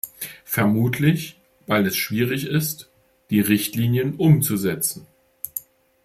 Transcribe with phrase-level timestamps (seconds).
[0.45, 2.89] Vermutlich, weil es schwierig ist,
[3.29, 5.05] die Richtlinien umzusetzen.